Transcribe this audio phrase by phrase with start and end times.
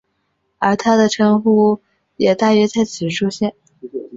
[0.57, 1.79] 而的称呼
[2.17, 3.53] 也大约在此时出现。